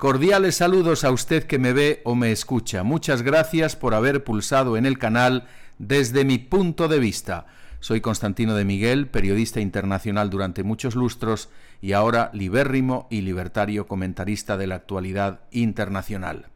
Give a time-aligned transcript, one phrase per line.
[0.00, 2.82] Cordiales saludos a usted que me ve o me escucha.
[2.82, 5.46] Muchas gracias por haber pulsado en el canal
[5.76, 7.44] desde mi punto de vista.
[7.80, 11.50] Soy Constantino de Miguel, periodista internacional durante muchos lustros
[11.82, 16.46] y ahora libérrimo y libertario comentarista de la actualidad internacional.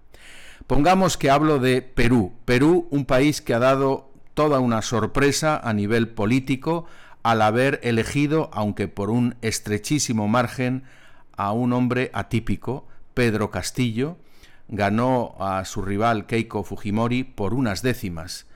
[0.66, 2.32] Pongamos que hablo de Perú.
[2.46, 6.86] Perú, un país que ha dado toda una sorpresa a nivel político
[7.22, 10.84] al haber elegido, aunque por un estrechísimo margen,
[11.36, 14.18] a un hombre atípico, Pedro Castillo,
[14.68, 18.46] ganó a su rival Keiko Fujimori por unas décimas.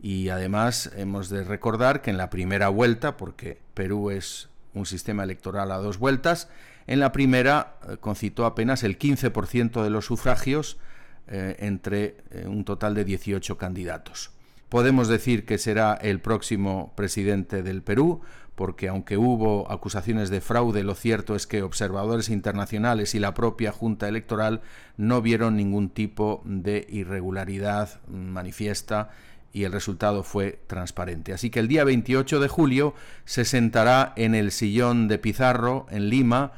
[0.00, 5.24] Y además hemos de recordar que en la primera vuelta, porque Perú es un sistema
[5.24, 6.48] electoral a dos vueltas,
[6.86, 10.78] en la primera eh, concitó apenas el 15% de los sufragios
[11.26, 14.30] eh, entre eh, un total de 18 candidatos.
[14.68, 18.22] Podemos decir que será el próximo presidente del Perú,
[18.58, 23.70] porque aunque hubo acusaciones de fraude, lo cierto es que observadores internacionales y la propia
[23.70, 24.62] Junta Electoral
[24.96, 29.10] no vieron ningún tipo de irregularidad manifiesta
[29.52, 31.32] y el resultado fue transparente.
[31.32, 36.08] Así que el día 28 de julio se sentará en el sillón de Pizarro en
[36.08, 36.50] Lima,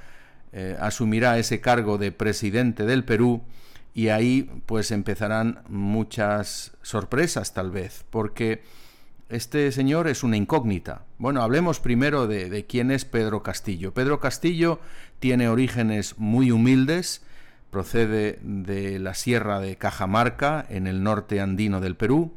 [0.55, 3.43] eh, asumirá ese cargo de presidente del Perú
[3.93, 8.63] y ahí pues empezarán muchas sorpresas tal vez, porque
[9.31, 11.05] este señor es una incógnita.
[11.19, 13.95] Bueno, hablemos primero de, quién es Pedro Castillo.
[13.95, 14.81] Pedro Castillo
[15.21, 17.23] tiene orígenes muy humildes,
[17.71, 22.35] procede de la sierra de Cajamarca, en el norte andino del Perú,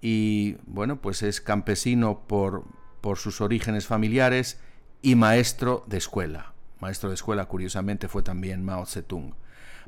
[0.00, 2.64] y bueno, pues es campesino por,
[3.00, 4.60] por sus orígenes familiares
[5.00, 6.52] y maestro de escuela.
[6.80, 9.34] Maestro de escuela, curiosamente, fue también Mao Zedong.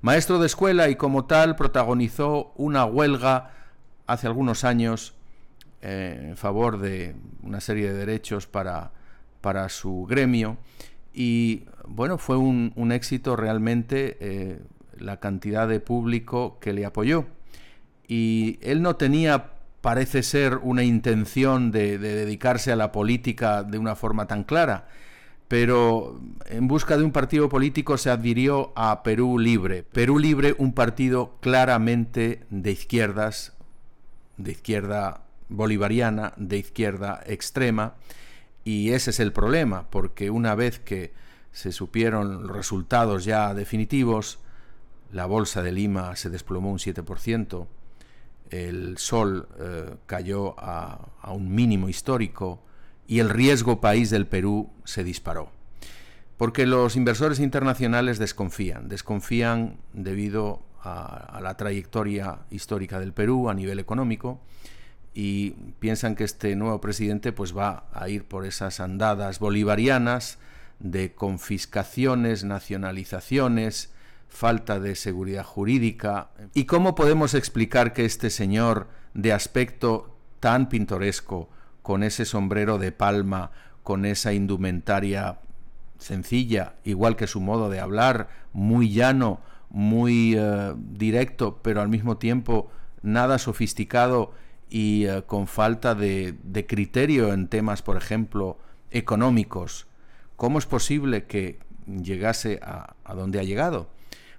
[0.00, 3.52] Maestro de escuela y como tal protagonizó una huelga
[4.06, 5.14] hace algunos años
[5.82, 8.92] eh, en favor de una serie de derechos para,
[9.40, 10.58] para su gremio
[11.12, 14.60] y bueno, fue un, éxito realmente eh,
[14.98, 17.26] la cantidad de público que le apoyó.
[18.06, 23.96] Y él no tenía, parece ser, una intención de dedicarse a la política de una
[23.96, 24.88] forma tan clara,
[25.48, 29.82] pero en busca de un partido político se adhirió a Perú Libre.
[29.82, 33.54] Perú Libre, un partido claramente de izquierdas,
[34.36, 37.94] de izquierda bolivariana de izquierda extrema
[38.64, 41.12] y ese es el problema, porque una vez que
[41.52, 44.38] se supieron los resultados ya definitivos,
[45.12, 47.66] la bolsa de Lima se desplomó un 7%,
[48.50, 52.62] el sol eh, cayó a, un mínimo histórico
[53.06, 55.50] y el riesgo país del Perú se disparó.
[56.36, 63.78] Porque los inversores internacionales desconfían, desconfían debido a la trayectoria histórica del Perú a nivel
[63.78, 64.40] económico,
[65.14, 70.38] y piensan que este nuevo presidente pues va a ir por esas andadas bolivarianas
[70.78, 73.92] de confiscaciones, nacionalizaciones,
[74.28, 76.30] falta de seguridad jurídica.
[76.54, 81.48] ¿Y cómo podemos explicar que este señor de aspecto tan pintoresco,
[81.82, 83.50] con ese sombrero de palma,
[83.82, 85.38] con esa indumentaria
[85.98, 92.16] sencilla, igual que su modo de hablar, muy llano, muy eh, directo, pero al mismo
[92.16, 92.70] tiempo
[93.02, 94.32] nada sofisticado
[94.70, 96.36] y eh, con falta de,
[96.66, 98.56] criterio en temas, por ejemplo,
[98.92, 99.86] económicos,
[100.36, 103.88] ¿cómo es posible que llegase a, donde ha llegado?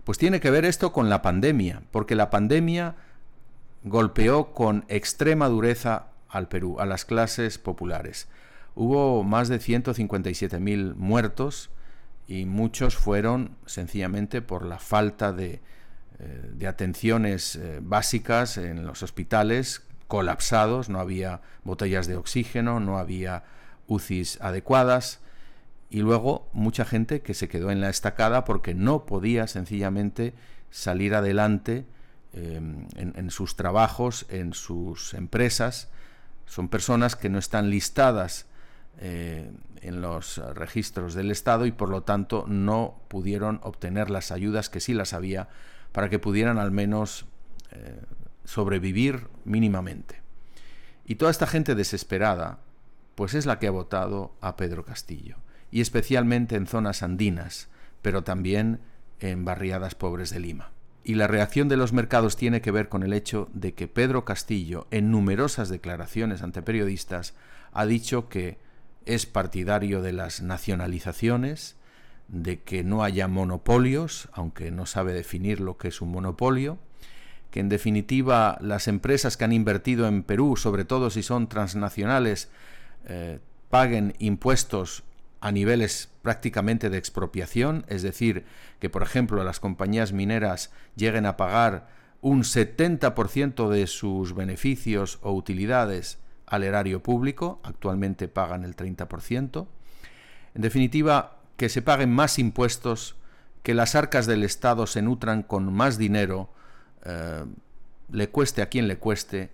[0.05, 2.95] Pues tiene que ver esto con la pandemia, porque la pandemia
[3.83, 8.27] golpeó con extrema dureza al Perú, a las clases populares.
[8.73, 11.69] Hubo más de 157.000 muertos
[12.25, 15.59] y muchos fueron sencillamente por la falta de,
[16.19, 23.45] eh, atenciones eh, básicas en los hospitales colapsados, no había botellas de oxígeno, no había
[23.87, 25.21] UCIs adecuadas
[25.89, 30.33] y luego mucha gente que se quedó en la estacada porque no podía sencillamente
[30.69, 31.85] salir adelante
[32.33, 35.87] em, en, sus trabajos, en sus empresas.
[36.45, 38.47] Son personas que no están listadas
[38.99, 39.49] eh,
[39.81, 44.81] en los registros del Estado y por lo tanto no pudieron obtener las ayudas que
[44.81, 45.47] sí las había
[45.93, 47.27] para que pudieran al menos
[47.71, 48.01] eh,
[48.45, 50.21] sobrevivir mínimamente.
[51.05, 52.59] Y toda esta gente desesperada,
[53.15, 55.37] pues es la que ha votado a Pedro Castillo,
[55.71, 57.69] y especialmente en zonas andinas,
[58.01, 58.79] pero también
[59.19, 60.71] en barriadas pobres de Lima.
[61.03, 64.23] Y la reacción de los mercados tiene que ver con el hecho de que Pedro
[64.23, 67.33] Castillo, en numerosas declaraciones ante periodistas,
[67.71, 68.59] ha dicho que
[69.05, 71.75] es partidario de las nacionalizaciones,
[72.27, 76.77] de que no haya monopolios, aunque no sabe definir lo que es un monopolio,
[77.51, 82.49] que en definitiva las empresas que han invertido en Perú, sobre todo si son transnacionales,
[83.05, 83.39] eh,
[83.69, 85.03] paguen impuestos
[85.41, 88.45] a niveles prácticamente de expropiación, es decir,
[88.79, 91.89] que por ejemplo las compañías mineras lleguen a pagar
[92.21, 99.67] un 70% de sus beneficios o utilidades al erario público, actualmente pagan el 30%.
[100.53, 103.15] En definitiva, que se paguen más impuestos,
[103.63, 106.49] que las arcas del Estado se nutran con más dinero,
[107.05, 107.45] eh,
[108.11, 109.49] le cueste a quien le cueste,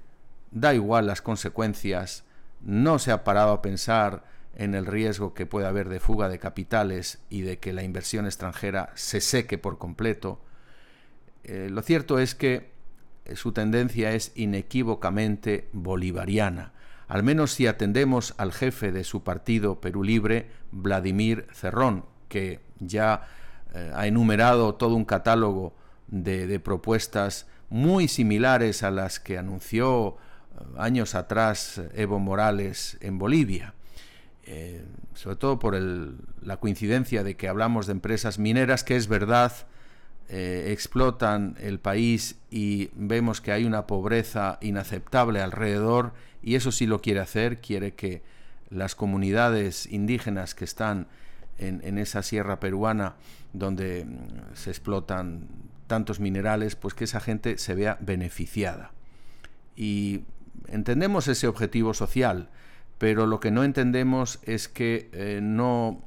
[0.51, 2.23] da igual las consecuencias,
[2.61, 4.23] no se ha parado a pensar
[4.55, 8.25] en el riesgo que puede haber de fuga de capitales y de que la inversión
[8.25, 10.41] extranjera se seque por completo.
[11.43, 12.71] Eh, lo cierto es que
[13.35, 16.73] su tendencia es inequívocamente bolivariana,
[17.07, 23.27] al menos si atendemos al jefe de su partido Perú Libre, Vladimir Cerrón, que ya
[23.73, 25.73] eh, ha enumerado todo un catálogo
[26.07, 33.73] de, propuestas muy similares a las que anunció eh, años atrás Evo Morales en Bolivia.
[34.45, 39.51] Eh, sobre todo por la coincidencia de que hablamos de empresas mineras, que es verdad,
[40.29, 46.11] explotan el país y vemos que hay una pobreza inaceptable alrededor,
[46.43, 48.23] y eso sí lo quiere hacer, quiere que
[48.69, 51.07] las comunidades indígenas que están
[51.57, 53.15] en, esa sierra peruana
[53.53, 55.47] donde mm, se explotan
[55.87, 58.91] tantos minerales, pues que esa gente se vea beneficiada.
[59.75, 60.23] Y
[60.67, 62.49] entendemos ese objetivo social,
[62.97, 66.01] pero lo que no entendemos es que eh, no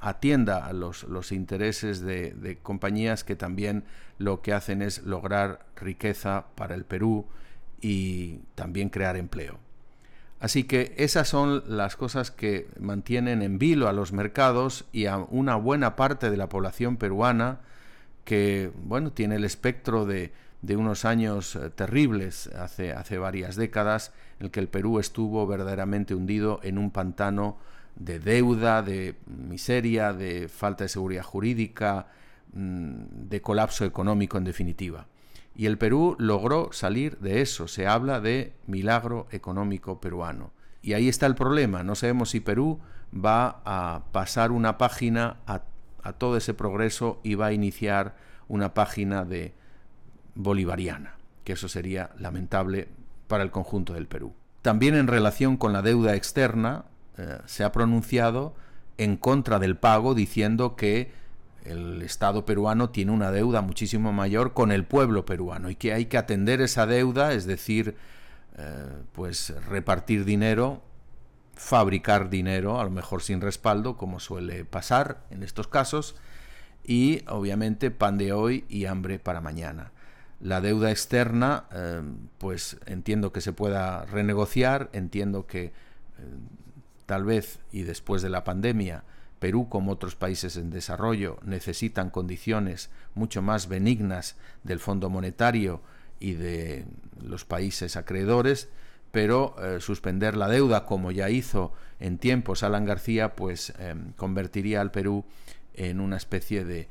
[0.00, 3.84] atienda a los, intereses de, compañías que también
[4.18, 7.26] lo que hacen es lograr riqueza para el Perú
[7.80, 9.58] y también crear empleo.
[10.38, 15.16] Así que esas son las cosas que mantienen en vilo a los mercados y a
[15.16, 17.60] una buena parte de la población peruana
[18.26, 20.32] que, bueno, tiene el espectro de,
[20.68, 26.14] unos años eh, terribles hace, hace varias décadas, en el que el Perú estuvo verdaderamente
[26.14, 27.56] hundido en un pantano
[27.94, 32.08] de deuda, de miseria, de falta de seguridad jurídica,
[32.52, 35.06] mm, de colapso económico en definitiva.
[35.54, 37.68] Y el Perú logró salir de eso.
[37.68, 40.50] Se habla de milagro económico peruano.
[40.82, 41.84] Y ahí está el problema.
[41.84, 42.80] No sabemos si Perú
[43.14, 45.62] va a pasar una página a,
[46.14, 48.16] todo ese progreso y va a iniciar
[48.48, 49.54] una página de
[50.34, 51.14] bolivariana,
[51.44, 52.88] que eso sería lamentable
[53.28, 54.32] para el conjunto del Perú.
[54.62, 56.84] También en relación con la deuda externa,
[57.18, 58.54] eh, se ha pronunciado
[58.98, 61.12] en contra del pago diciendo que
[61.64, 66.06] el Estado peruano tiene una deuda muchísimo mayor con el pueblo peruano y que hay
[66.06, 67.96] que atender esa deuda, es decir,
[68.56, 70.82] eh, pues repartir dinero,
[71.56, 76.14] fabricar dinero, a lo mejor sin respaldo, como suele pasar en estos casos,
[76.84, 79.90] y obviamente pan de hoy y hambre para mañana.
[80.40, 82.02] La deuda externa, eh,
[82.38, 85.72] pues entiendo que se pueda renegociar, entiendo que eh,
[87.06, 89.04] tal vez y después de la pandemia,
[89.38, 95.82] Perú, como otros países en desarrollo, necesitan condiciones mucho más benignas del Fondo Monetario
[96.20, 96.86] y de
[97.22, 98.68] los países acreedores,
[99.16, 104.82] pero eh, suspender la deuda, como ya hizo en tiempos Alan García, pues em, convertiría
[104.82, 105.24] al Perú
[105.72, 106.86] en una especie de,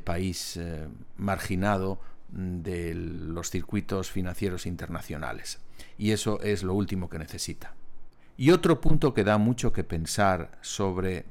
[0.00, 1.98] país eh, marginado
[2.28, 5.58] de los circuitos financieros internacionales.
[5.96, 7.72] Y eso es lo último que necesita.
[8.36, 11.24] Y otro punto que da mucho que pensar sobre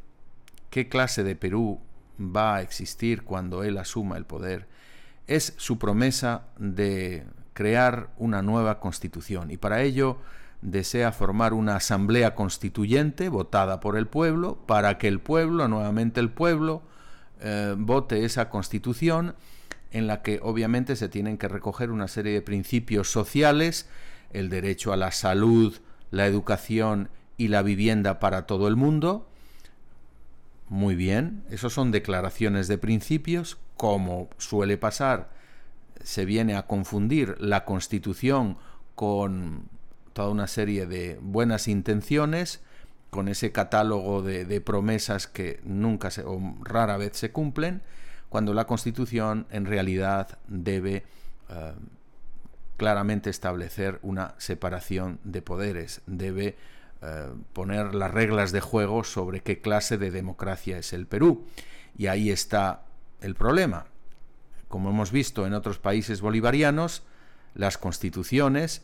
[0.72, 1.80] qué clase de Perú
[2.20, 4.66] va a existir cuando él asuma el poder,
[5.28, 10.18] es su promesa de crear una nueva constitución y para ello
[10.62, 16.30] desea formar una asamblea constituyente votada por el pueblo para que el pueblo, nuevamente el
[16.30, 16.82] pueblo,
[17.42, 19.36] eh, vote esa constitución
[19.92, 23.90] en la que obviamente se tienen que recoger una serie de principios sociales,
[24.32, 25.80] el derecho a la salud,
[26.12, 29.30] la educación y la vivienda para todo el mundo,
[30.70, 35.32] muy bien, esos son declaraciones de principios, como suele pasar,
[36.04, 38.58] se viene a confundir la Constitución
[38.94, 39.68] con
[40.14, 42.62] toda una serie de buenas intenciones,
[43.10, 47.82] con ese catálogo de, promesas que nunca se, o rara vez se cumplen,
[48.30, 51.04] cuando la Constitución en realidad debe
[51.50, 51.74] eh,
[52.78, 56.56] claramente establecer una separación de poderes, debe
[57.02, 61.46] eh, poner las reglas de juego sobre qué clase de democracia es el Perú.
[61.98, 62.84] Y ahí está
[63.22, 63.88] el problema.
[64.68, 67.04] Como hemos visto en otros países bolivarianos,
[67.56, 68.84] las constituciones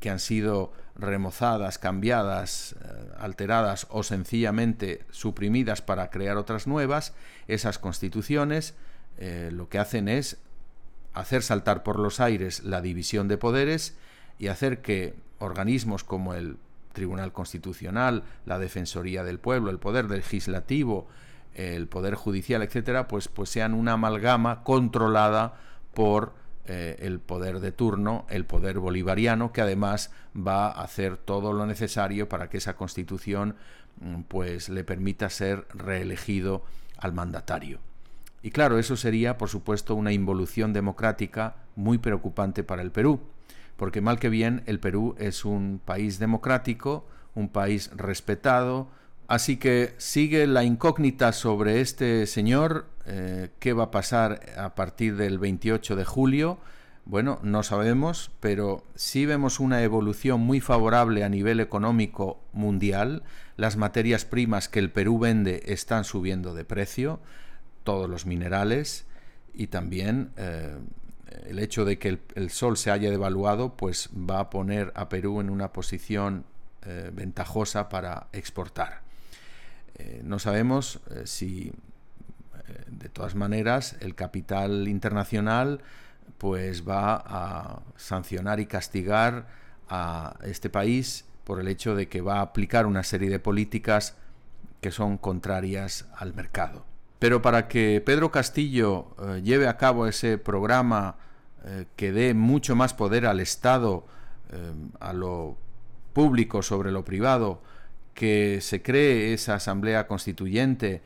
[0.00, 7.14] que han sido remozadas, cambiadas, eh, alteradas o sencillamente suprimidas para crear otras nuevas,
[7.46, 8.74] esas constituciones
[9.16, 10.38] eh, lo que hacen es
[11.14, 13.96] hacer saltar por los aires la división de poderes
[14.38, 16.56] y hacer que organismos como el
[16.92, 21.06] Tribunal Constitucional, la Defensoría del Pueblo, el Poder Legislativo,
[21.54, 25.54] el Poder Judicial, etcétera, pues, pues sean una amalgama controlada
[25.94, 26.32] por
[26.70, 31.64] eh, el poder de turno, el poder bolivariano, que además va a hacer todo lo
[31.64, 33.56] necesario para que esa constitución
[34.00, 36.62] mm, pues le permita ser reelegido
[36.98, 37.80] al mandatario.
[38.42, 43.20] Y claro, eso sería, por supuesto, una involución democrática muy preocupante para el Perú,
[43.78, 48.88] porque mal que bien el Perú es un país democrático, un país respetado,
[49.28, 55.16] así que sigue la incógnita sobre este señor, eh, qué va a pasar a partir
[55.16, 56.58] del 28 de julio.
[57.04, 63.22] Bueno, no sabemos, pero sí vemos una evolución muy favorable a nivel económico mundial.
[63.56, 67.20] Las materias primas que el Perú vende están subiendo de precio,
[67.84, 69.06] todos los minerales
[69.54, 70.76] y también eh,
[71.46, 75.40] el hecho de que el, sol se haya devaluado, pues va a poner a Perú
[75.40, 76.44] en una posición
[76.84, 79.07] eh, ventajosa para exportar.
[80.22, 81.72] No sabemos si
[82.90, 85.80] de todas maneras, el capital internacional
[86.38, 89.46] pues va a sancionar y castigar
[89.88, 94.16] a este país por el hecho de que va a aplicar una serie de políticas
[94.80, 96.84] que son contrarias al mercado.
[97.18, 101.16] Pero para que Pedro Castillo eh, lleve a cabo ese programa
[101.64, 104.06] eh, que dé mucho más poder al Estado,
[104.52, 105.56] eh, a lo
[106.12, 107.60] público sobre lo privado,
[108.18, 111.02] que se cree esa asamblea constituyente,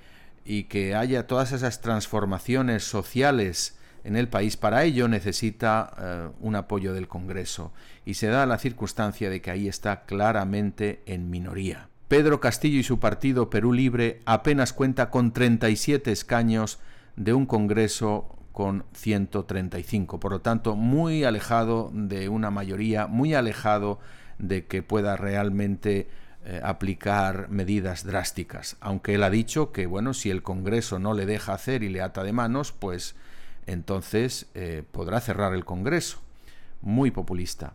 [0.47, 6.57] y que haya todas esas transformaciones sociales en el país, para ello necesita eh, un
[6.57, 7.71] apoyo del Congreso
[8.07, 11.89] y se da la circunstancia de que ahí está claramente en minoría.
[12.09, 16.79] Pedro Castillo y su partido Perú Libre apenas cuenta con 37 escaños
[17.17, 24.01] de un Congreso con 135, por lo tanto muy alejado de una mayoría, muy alejado
[24.39, 26.09] de que pueda realmente
[26.45, 31.27] eh, aplicar medidas drásticas, aunque él ha dicho que bueno, si el Congreso no le
[31.27, 33.15] deja hacer y le ata de manos, pues
[33.67, 36.19] entonces eh, podrá cerrar el Congreso.
[36.81, 37.75] Muy populista.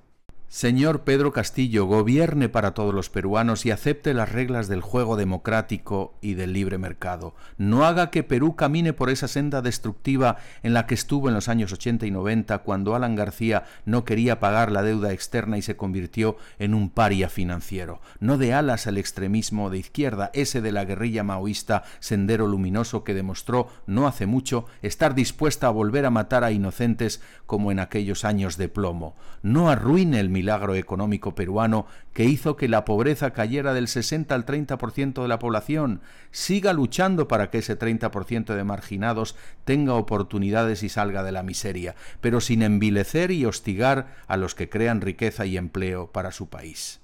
[0.50, 6.14] Señor Pedro Castillo, gobierne para todos los peruanos y acepte las reglas del juego democrático
[6.22, 7.36] y del libre mercado.
[7.58, 11.50] No haga que Perú camine por esa senda destructiva en la que estuvo en los
[11.50, 15.76] años 80 y 90 cuando Alan García no quería pagar la deuda externa y se
[15.76, 18.00] convirtió en un paria financiero.
[18.22, 23.14] No de alas al extremismo de izquierda, ese de la guerrilla maoísta Sendero Luminoso que
[23.14, 28.24] demostró no hace mucho estar dispuesta a volver a matar a inocentes como en aquellos
[28.24, 29.18] años de plomo.
[29.44, 34.46] No arruine el milagro económico peruano que hizo que la pobreza cayera del 60 al
[34.46, 40.90] 30% de la población, siga luchando para que ese 30% de marginados tenga oportunidades y
[40.90, 45.58] salga de la miseria, pero sin envilecer y hostigar a los que crean riqueza y
[45.58, 47.00] empleo para su país.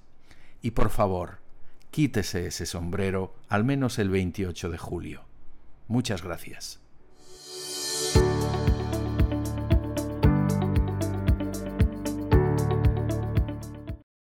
[0.62, 1.38] Y por favor,
[1.90, 5.24] quítese ese sombrero al menos el 28 de julio.
[5.88, 6.80] Muchas gracias.